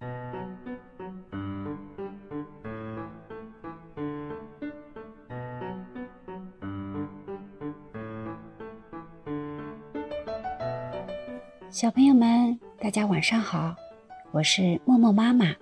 [0.00, 0.06] 小
[11.90, 13.76] 朋友们，大家晚上好，
[14.30, 15.54] 我是默默妈妈。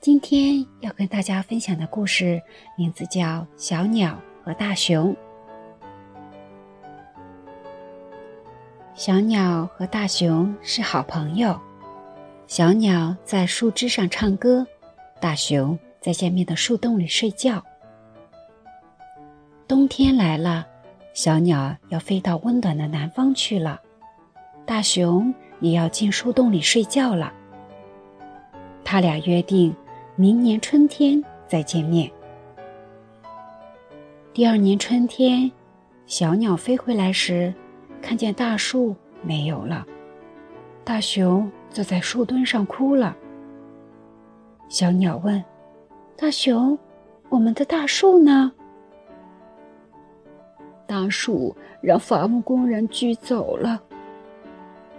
[0.00, 2.42] 今天要跟大家分享的故事
[2.76, 3.22] 名字叫
[3.56, 5.14] 《小鸟和大熊》。
[8.94, 11.56] 小鸟和大熊是好朋友，
[12.52, 14.66] 小鸟在树枝上唱歌，
[15.18, 17.64] 大熊在下面的树洞里睡觉。
[19.66, 20.66] 冬天来了，
[21.14, 23.80] 小鸟要飞到温暖的南方去了。
[24.66, 27.32] 大熊也要进树洞里睡觉了。
[28.84, 29.74] 他俩约定，
[30.14, 32.12] 明年春天再见面。
[34.34, 35.50] 第二年春天，
[36.04, 37.54] 小鸟飞回来时，
[38.02, 39.86] 看见大树没有了，
[40.84, 43.16] 大熊坐在树墩上哭了。
[44.68, 45.42] 小鸟问
[46.16, 46.78] ：“大熊，
[47.28, 48.52] 我们的大树呢？”
[50.86, 53.82] 大树让伐木工人锯走了。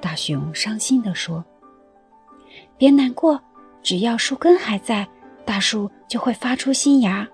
[0.02, 1.44] 大熊伤心地说
[2.78, 3.40] ：“别难过，
[3.82, 5.08] 只要树根还在，
[5.46, 7.28] 大树就会发出新芽。”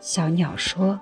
[0.00, 0.98] 小鸟说。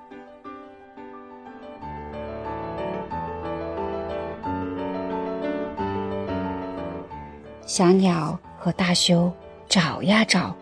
[7.66, 9.32] 小鸟和大熊
[9.68, 10.54] 找呀找，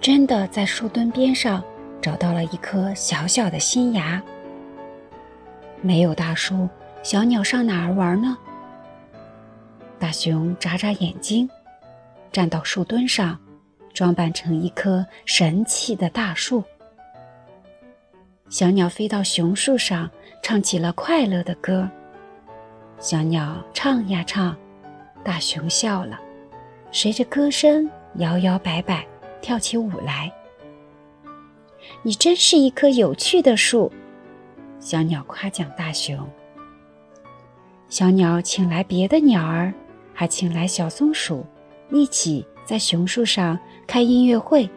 [0.00, 1.62] 真的在树墩边上
[2.00, 4.22] 找到了一颗小小的新芽。
[5.82, 6.68] 没有大树，
[7.02, 8.38] 小鸟上哪儿玩呢？
[9.98, 11.50] 大熊眨眨眼睛，
[12.30, 13.36] 站到树墩上，
[13.92, 16.62] 装扮成一棵神奇的大树。
[18.48, 20.08] 小鸟飞到熊树上，
[20.44, 21.90] 唱起了快乐的歌。
[23.00, 24.56] 小鸟唱呀唱，
[25.24, 26.18] 大熊笑了，
[26.92, 29.06] 随着歌声摇摇摆摆，
[29.40, 30.32] 跳起舞来。
[32.02, 33.90] 你真是一棵有趣的树，
[34.78, 36.18] 小鸟夸奖大熊。
[37.88, 39.72] 小鸟请来别的鸟儿。
[40.12, 41.46] 还请来小松鼠，
[41.88, 44.68] 一起在熊树上开音乐会。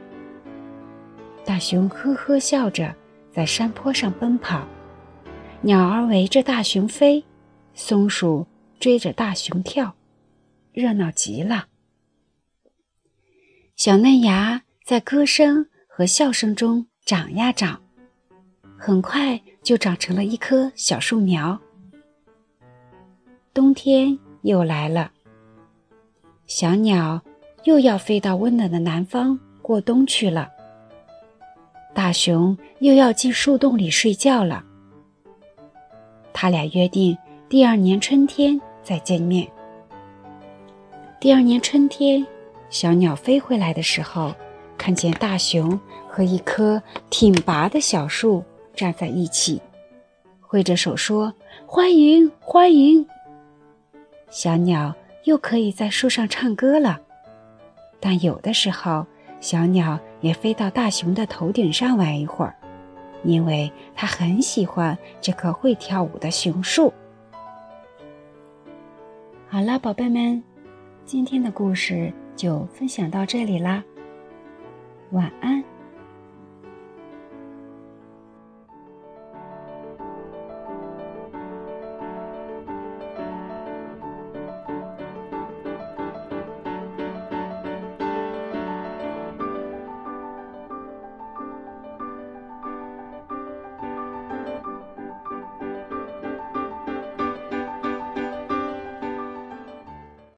[1.44, 2.96] 大熊呵呵笑着
[3.30, 4.66] 在山坡上奔跑，
[5.60, 7.22] 鸟儿围着大熊飞，
[7.74, 8.48] 松鼠
[8.80, 9.94] 追着大熊跳，
[10.74, 11.68] 热闹极了。
[13.76, 17.82] 小嫩芽在歌声和笑声中长呀长，
[18.78, 21.60] 很快就长成了一棵小树苗。
[23.54, 25.12] 冬天又来了。
[26.48, 27.22] 小鸟
[27.64, 30.50] 又要飞到温暖的南方过冬去了。
[31.94, 34.66] 大熊又要进树洞里睡觉了。
[36.34, 37.16] 他俩约定
[37.48, 39.48] 第二年春天再见面。
[41.24, 42.28] 第二年春天，
[42.70, 44.36] 小鸟飞回来的时候，
[44.78, 48.44] 看见大熊和一棵挺拔的小树
[48.76, 49.62] 站在一起，
[50.42, 51.34] 挥着手说
[51.66, 53.08] ：“欢迎，欢迎！”
[54.30, 54.94] 小鸟。
[55.24, 57.00] 又可以在树上唱歌了，
[58.02, 59.06] 但有的时候，
[59.40, 62.54] 小鸟也飞到大熊的头顶上玩一会儿，
[63.24, 66.92] 因为它很喜欢这棵会跳舞的熊树。
[69.48, 70.44] 好了，宝贝们，
[71.06, 73.84] 今天的故事就分享到这里啦，
[75.12, 75.64] 晚安。